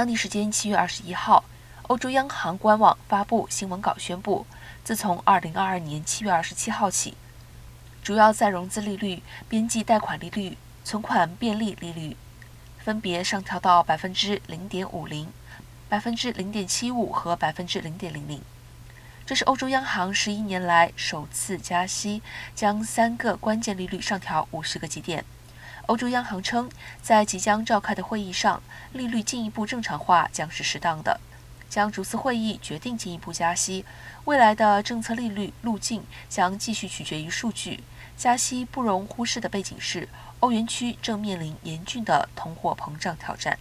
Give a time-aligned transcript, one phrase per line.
[0.00, 1.44] 当地时间七月二十一号，
[1.88, 4.46] 欧洲央行官网发布新闻稿宣布，
[4.82, 7.18] 自从二零二二年七月二十七号起，
[8.02, 12.16] 主要再融资利率、边际贷款利率、存款便利利率
[12.78, 15.28] 分别上调到百分之零点五零、
[15.90, 18.40] 百分之零点七五和百分之零点零零。
[19.26, 22.22] 这是欧洲央行十一年来首次加息，
[22.54, 25.26] 将三个关键利率上调五十个基点。
[25.90, 26.70] 欧洲央行称，
[27.02, 28.62] 在即将召开的会议上，
[28.92, 31.18] 利率进一步正常化将是适当的，
[31.68, 33.84] 将逐次会议决定进一步加息。
[34.24, 37.82] 未来的政策利率路径将继续取决于数据。
[38.16, 43.58] 加息不容忽视的背景是，欧元区正面临严峻的通货膨胀挑战。